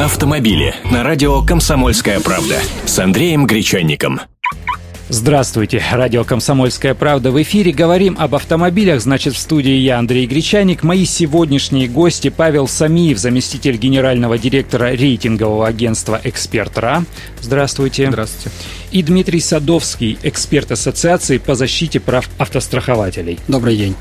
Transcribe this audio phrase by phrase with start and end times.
[0.00, 2.56] автомобили на радио «Комсомольская правда»
[2.86, 4.18] с Андреем Гречанником.
[5.10, 7.72] Здравствуйте, радио «Комсомольская правда» в эфире.
[7.72, 10.84] Говорим об автомобилях, значит, в студии я, Андрей Гречаник.
[10.84, 17.04] Мои сегодняшние гости Павел Самиев, заместитель генерального директора рейтингового агентства «Эксперт РА».
[17.42, 18.08] Здравствуйте.
[18.08, 18.56] Здравствуйте.
[18.92, 23.38] И Дмитрий Садовский, эксперт Ассоциации по защите прав автострахователей.
[23.48, 23.94] Добрый день.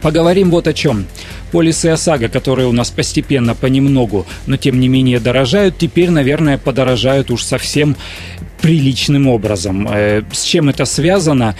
[0.00, 1.06] Поговорим вот о чем.
[1.52, 7.30] Полисы ОСАГО, которые у нас постепенно, понемногу, но тем не менее дорожают, теперь, наверное, подорожают
[7.30, 7.96] уж совсем
[8.66, 9.88] приличным образом.
[9.88, 11.54] Э, с чем это связано?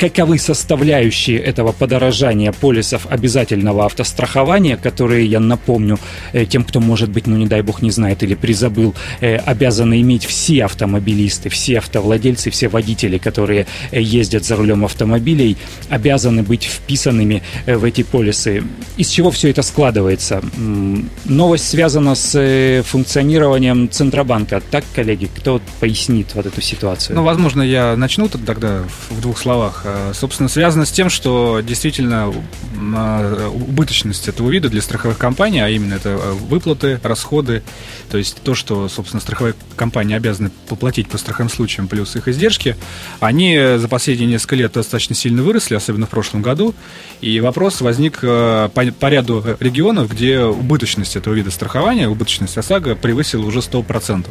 [0.00, 5.98] каковы составляющие этого подорожания полисов обязательного автострахования, которые, я напомню,
[6.32, 10.00] э, тем, кто, может быть, ну не дай бог не знает или призабыл, э, обязаны
[10.00, 15.58] иметь все автомобилисты, все автовладельцы, все водители, которые ездят за рулем автомобилей,
[15.90, 18.62] обязаны быть вписанными в эти полисы.
[18.96, 20.42] Из чего все это складывается?
[21.26, 24.62] Новость связана с функционированием Центробанка.
[24.70, 27.16] Так, коллеги, кто пояснит вот эту ситуацию?
[27.16, 29.82] Ну, возможно, я начну тогда в двух словах.
[29.84, 32.32] Э, собственно, связано с тем, что действительно
[32.74, 37.62] э, убыточность этого вида для страховых компаний, а именно это э, выплаты, расходы,
[38.10, 42.76] то есть то, что, собственно, страховые компании обязаны поплатить по страховым случаям плюс их издержки,
[43.20, 46.74] они за последние несколько лет достаточно сильно выросли, особенно в прошлом году,
[47.20, 53.44] и вопрос возник по, по ряду регионов, где убыточность этого вида страхования, убыточность ОСАГО превысила
[53.44, 54.26] уже 100%.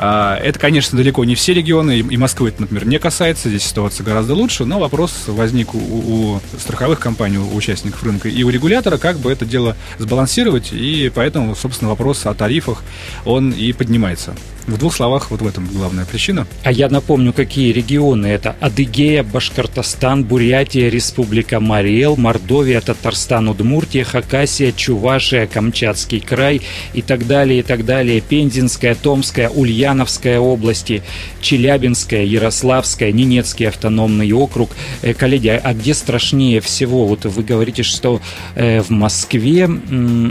[0.00, 4.02] А, это, конечно, далеко не все регионы, и Москвы это, например, не касается, здесь ситуация
[4.02, 8.96] гораздо лучше, но вопрос возник у, у страховых компаний, у участников рынка и у регулятора,
[8.96, 12.82] как бы это дело сбалансировать, и поэтому, собственно, вопрос о тарифах,
[13.26, 14.34] он и поднимается.
[14.68, 16.46] В двух словах, вот в этом главная причина.
[16.62, 18.54] А я напомню, какие регионы это.
[18.60, 26.60] Адыгея, Башкортостан, Бурятия, Республика Мариэл, Мордовия, Татарстан, Удмуртия, Хакасия, Чувашия, Камчатский край
[26.92, 28.20] и так далее, и так далее.
[28.20, 31.02] Пензенская, Томская, Ульяновская области,
[31.40, 34.72] Челябинская, Ярославская, Ненецкий автономный округ.
[35.00, 37.06] Э, коллеги, а где страшнее всего?
[37.06, 38.20] Вот вы говорите, что
[38.54, 39.66] э, в Москве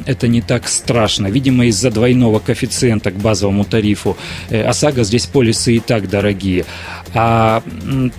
[0.05, 1.25] это не так страшно.
[1.25, 4.15] Видимо, из-за двойного коэффициента к базовому тарифу.
[4.49, 6.65] Э, ОСАГО здесь полисы и так дорогие.
[7.13, 7.63] А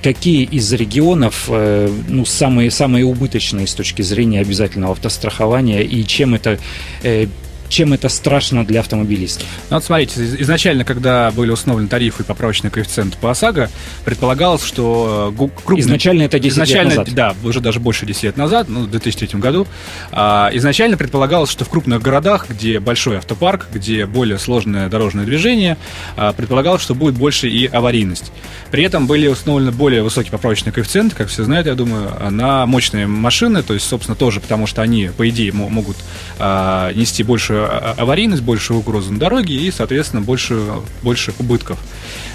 [0.03, 6.35] какие из регионов э, ну, самые, самые убыточные с точки зрения обязательного автострахования и чем
[6.35, 6.59] это
[7.03, 7.27] э,
[7.69, 9.47] чем это страшно для автомобилистов?
[9.71, 13.71] Ну, вот смотрите, изначально, когда были установлены тарифы и поправочный коэффициент по ОСАГО,
[14.05, 15.81] предполагалось, что э, крупный...
[15.81, 17.15] Изначально это 10 изначально, лет назад.
[17.15, 19.67] Да, уже даже больше 10 лет назад, ну, в 2003 году.
[20.13, 25.77] А, изначально предполагалось, что в крупных городах, где большой автопарк, где более сложное дорожное движение,
[26.17, 28.33] а, предполагалось, что будет больше и аварийность.
[28.71, 33.07] При этом были установлены более высокие поправочные коэффициенты, как все знают, я думаю, на мощные
[33.07, 35.97] машины, то есть, собственно, тоже потому, что они, по идее, могут
[36.39, 40.61] а, нести больше аварийность, большую угрозу на дороге и, соответственно, больше,
[41.03, 41.79] больше убытков.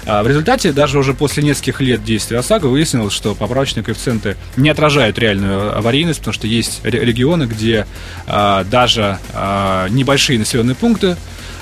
[0.06, 4.68] А в результате, даже уже после нескольких лет действия ОСАГО выяснилось, что поправочные коэффициенты не
[4.68, 7.86] отражают реальную аварийность, потому что есть регионы, где
[8.26, 11.16] а, даже а, небольшие населенные пункты а,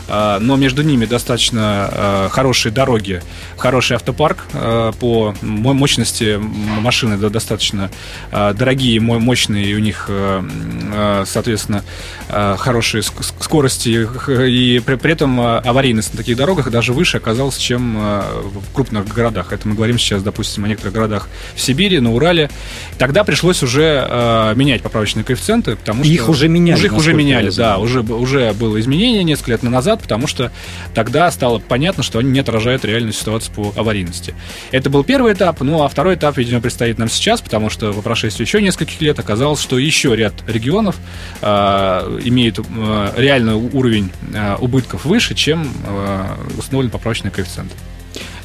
[0.09, 3.23] но между ними достаточно а, хорошие дороги,
[3.57, 6.39] хороший автопарк а, по мощности
[6.81, 7.91] машины достаточно
[8.31, 10.11] дорогие, мощные, у них,
[11.25, 11.85] соответственно,
[12.29, 14.09] хорошие скорости,
[14.47, 19.53] и при этом аварийность на таких дорогах даже выше оказалась, чем в крупных городах.
[19.53, 22.51] Это мы говорим сейчас, допустим, о некоторых городах в Сибири, на Урале.
[22.99, 26.13] Тогда пришлось уже менять поправочные коэффициенты, потому что...
[26.13, 26.79] Их уже меняли.
[26.79, 27.79] Уже их уже меняли, да.
[27.79, 30.51] Уже, уже было изменение несколько лет назад, потому что
[30.95, 34.35] тогда стало понятно, что они не отражают реальную ситуацию по аварийности.
[34.71, 38.03] Это был первый этап, ну а второй этап, видимо, предстоит нам сейчас, потому что по
[38.03, 40.97] прошествии еще нескольких лет оказалось, что еще ряд регионов
[41.41, 46.25] э, имеют э, реальный уровень э, убытков выше, чем э,
[46.59, 47.73] установлен поправочный коэффициент.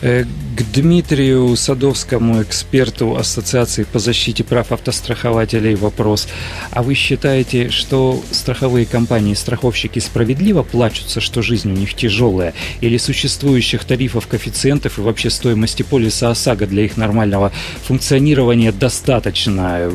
[0.02, 0.26] Э,
[0.56, 6.28] к Дмитрию Садовскому, эксперту Ассоциации по защите прав автострахователей, вопрос.
[6.72, 12.54] А вы считаете, что страховые компании, страховщики справедливо плачутся, что жизнь у них тяжелая?
[12.82, 17.52] Или существующих тарифов, коэффициентов и вообще стоимости полиса ОСАГО для их нормального
[17.84, 19.92] функционирования достаточно?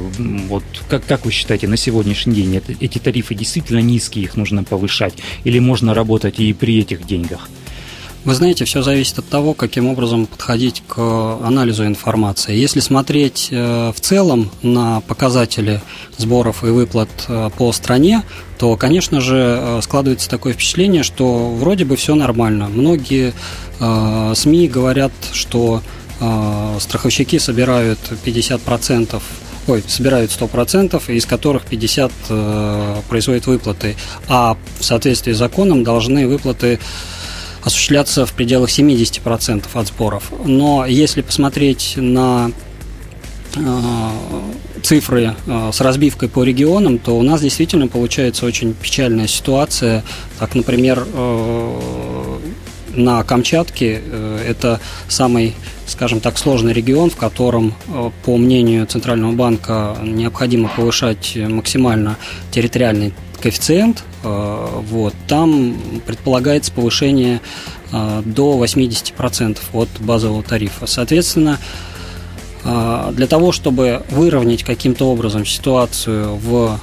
[0.49, 5.15] Вот как, как вы считаете, на сегодняшний день эти тарифы действительно низкие, их нужно повышать?
[5.43, 7.49] Или можно работать и при этих деньгах?
[8.25, 10.97] Вы знаете, все зависит от того, каким образом подходить к
[11.43, 12.55] анализу информации.
[12.55, 15.81] Если смотреть э, в целом на показатели
[16.19, 18.23] сборов и выплат э, по стране,
[18.59, 22.69] то, конечно же, э, складывается такое впечатление, что вроде бы все нормально.
[22.69, 23.33] Многие
[23.81, 25.83] СМИ говорят, что
[26.79, 29.21] страховщики собирают 50%
[29.67, 33.97] ой, собирают 100%, из которых 50 э, производят выплаты,
[34.29, 36.79] а в соответствии с законом должны выплаты
[37.63, 40.33] осуществляться в пределах 70% от сборов.
[40.45, 42.51] Но если посмотреть на
[44.83, 50.03] цифры с разбивкой по регионам, то у нас действительно получается очень печальная ситуация.
[50.39, 51.07] Так, например,
[52.95, 54.01] на Камчатке
[54.47, 55.55] это самый
[55.93, 62.17] скажем так, сложный регион, в котором, э, по мнению Центрального банка, необходимо повышать максимально
[62.51, 63.13] территориальный
[63.43, 67.41] коэффициент, э, вот, там предполагается повышение
[67.93, 70.87] э, до 80% от базового тарифа.
[70.87, 71.59] Соответственно,
[72.65, 76.79] для того, чтобы выровнять каким-то образом ситуацию в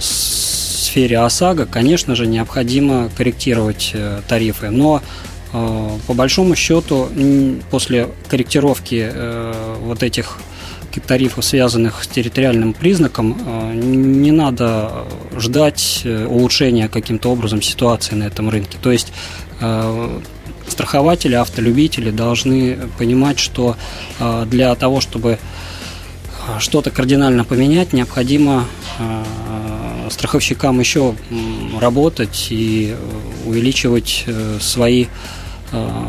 [0.00, 3.94] сфере ОСАГО, конечно же, необходимо корректировать
[4.26, 4.70] тарифы.
[4.70, 5.02] Но
[5.52, 7.08] Э, по большому счету,
[7.70, 10.38] после корректировки э, вот этих
[10.98, 15.04] тарифов, связанных с территориальным признаком, э, не надо
[15.36, 18.78] ждать улучшения каким-то образом ситуации на этом рынке.
[18.80, 19.12] То есть
[20.66, 23.76] страхователи, автолюбители должны понимать, что
[24.46, 25.38] для того, чтобы
[26.58, 28.64] что-то кардинально поменять, необходимо
[30.08, 31.14] страховщикам еще
[31.78, 32.96] работать и
[33.44, 34.24] увеличивать
[34.60, 35.06] свои
[35.72, 36.06] Э,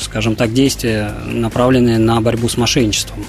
[0.00, 3.24] скажем так, действия, направленные на борьбу с мошенничеством.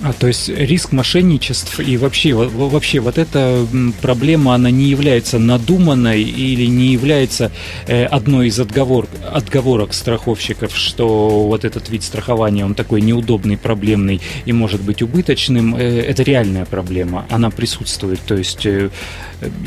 [0.00, 3.66] А, то есть риск мошенничеств и вообще, вообще вот эта
[4.00, 7.50] проблема, она не является надуманной или не является
[7.86, 14.20] э, одной из отговор, отговорок страховщиков, что вот этот вид страхования, он такой неудобный, проблемный
[14.44, 15.74] и может быть убыточным.
[15.74, 18.66] Э, это реальная проблема, она присутствует, то есть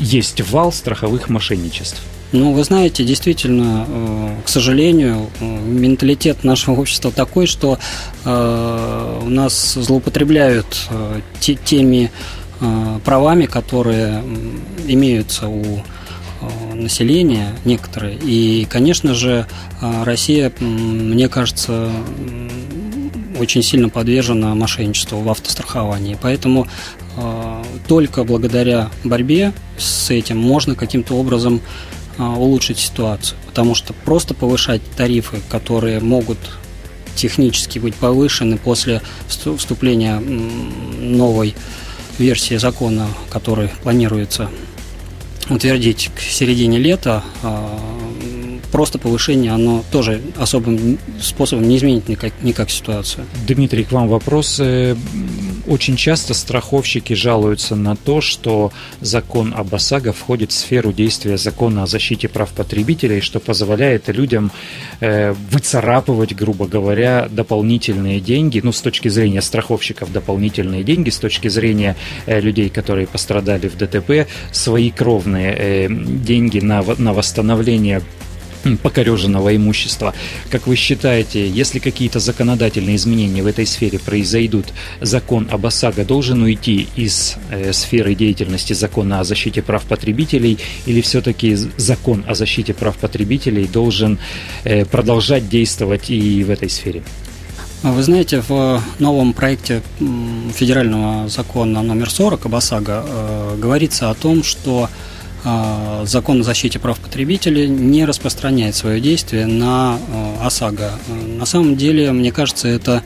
[0.00, 2.02] есть вал страховых мошенничеств.
[2.32, 7.78] Ну, вы знаете, действительно, э, к сожалению, э, менталитет нашего общества такой, что
[8.24, 10.88] э, у нас злоупотребляют
[11.40, 12.10] теми
[13.04, 14.22] правами, которые
[14.86, 15.82] имеются у
[16.74, 18.16] населения некоторые.
[18.22, 19.46] И, конечно же,
[19.80, 21.90] Россия, мне кажется,
[23.40, 26.16] очень сильно подвержена мошенничеству в автостраховании.
[26.22, 26.68] Поэтому
[27.88, 31.60] только благодаря борьбе с этим можно каким-то образом
[32.18, 33.38] улучшить ситуацию.
[33.46, 36.38] Потому что просто повышать тарифы, которые могут
[37.14, 41.54] технически быть повышены после вступления новой
[42.18, 44.50] версии закона, который планируется
[45.48, 47.78] утвердить к середине лета, а,
[48.70, 53.26] просто повышение, оно тоже особым способом не изменит никак, никак ситуацию.
[53.46, 54.60] Дмитрий, к вам вопрос.
[55.64, 61.36] Э, очень часто страховщики жалуются на то, что закон об ОСАГО входит в сферу действия
[61.36, 64.50] закона о защите прав потребителей, что позволяет людям
[65.00, 71.48] э, выцарапывать, грубо говоря, дополнительные деньги, ну, с точки зрения страховщиков дополнительные деньги, с точки
[71.48, 78.02] зрения э, людей, которые пострадали в ДТП, свои кровные деньги на, на восстановление
[78.82, 80.14] покореженного имущества.
[80.50, 84.66] Как вы считаете, если какие-то законодательные изменения в этой сфере произойдут,
[85.00, 91.00] закон об ОСАГО должен уйти из э, сферы деятельности закона о защите прав потребителей или
[91.00, 94.18] все-таки закон о защите прав потребителей должен
[94.64, 97.02] э, продолжать действовать и в этой сфере?
[97.82, 99.82] Вы знаете, в новом проекте
[100.54, 105.11] федерального закона номер 40 об ОСАГО э, говорится о том, что а,
[106.04, 110.92] закон о защите прав потребителей не распространяет свое действие на а, ОСАГО.
[111.36, 113.02] На самом деле, мне кажется, это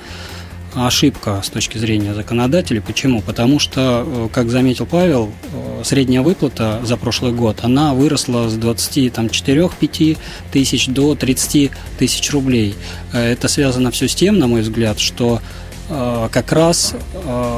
[0.77, 2.81] ошибка с точки зрения законодателей.
[2.81, 3.23] Почему?
[3.23, 8.57] Потому что, э, как заметил Павел, э, средняя выплата за прошлый год, она выросла с
[8.57, 10.19] 24-5
[10.53, 12.75] тысяч до 30 тысяч рублей.
[13.13, 15.41] Э, это связано все с тем, на мой взгляд, что
[15.89, 16.95] как раз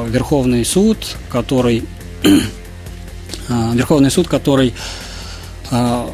[0.07, 1.83] Верховный суд, который
[2.23, 2.27] а,
[3.49, 4.73] Верховный суд, который
[5.71, 6.09] а,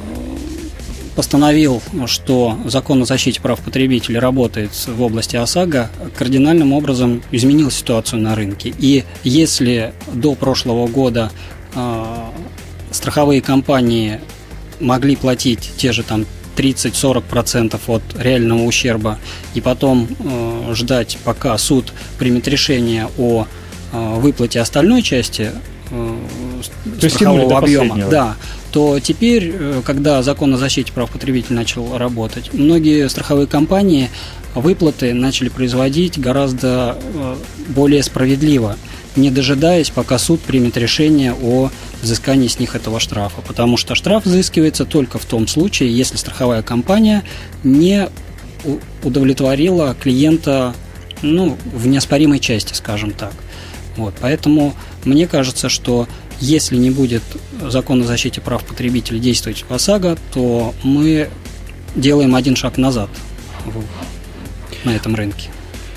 [1.16, 8.22] постановил, что закон о защите прав потребителей работает в области ОСАГО, кардинальным образом изменил ситуацию
[8.22, 8.74] на рынке.
[8.78, 11.32] И если до прошлого года
[11.74, 12.06] э,
[12.92, 14.20] страховые компании
[14.82, 16.26] могли платить те же там
[16.58, 19.18] 30-40% от реального ущерба
[19.54, 23.48] и потом э, ждать, пока суд примет решение о
[23.94, 25.52] э, выплате остальной части
[25.92, 26.18] Э,
[27.00, 28.36] то страхового объема, да,
[28.72, 34.10] то теперь, э, когда закон о защите прав потребителей начал работать, многие страховые компании
[34.54, 37.36] выплаты начали производить гораздо э,
[37.70, 38.78] более справедливо,
[39.16, 41.70] не дожидаясь, пока суд примет решение о
[42.02, 43.42] взыскании с них этого штрафа.
[43.42, 47.24] Потому что штраф взыскивается только в том случае, если страховая компания
[47.64, 48.10] не
[49.04, 50.74] удовлетворила клиента
[51.22, 53.34] ну, в неоспоримой части, скажем так.
[53.98, 54.74] Вот, поэтому
[55.06, 56.08] мне кажется, что
[56.40, 57.24] если не будет
[57.62, 61.30] закон о защите прав потребителей действовать в ОСАГО, то мы
[61.96, 63.10] делаем один шаг назад
[64.84, 65.50] на этом рынке.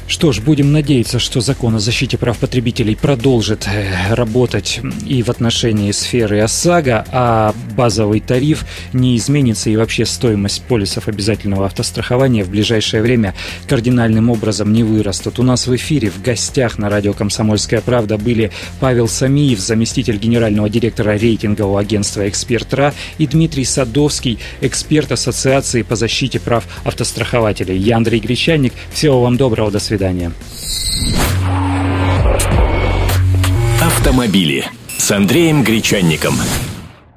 [0.08, 5.28] Что ж, будем надеяться, что закон о защите прав потребителей продолжит э, работать и в
[5.28, 12.48] отношении сферы ОСАГО, а базовый тариф не изменится и вообще стоимость полисов обязательного автострахования в
[12.48, 13.34] ближайшее время
[13.68, 15.38] кардинальным образом не вырастут.
[15.38, 18.50] У нас в эфире в гостях на радио «Комсомольская правда» были
[18.80, 26.40] Павел Самиев, заместитель генерального директора рейтингового агентства «Экспертра» и Дмитрий Садовский, эксперт Ассоциации по защите
[26.40, 27.76] прав автострахователей.
[27.76, 28.72] Я Андрей Гречанник.
[28.90, 30.32] Всего вам доброго, до свидания свидания.
[33.82, 34.64] Автомобили
[34.96, 36.34] с Андреем Гречанником.